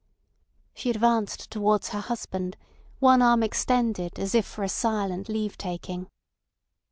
[0.73, 2.57] She advanced towards her husband,
[2.97, 6.07] one arm extended as if for a silent leave taking.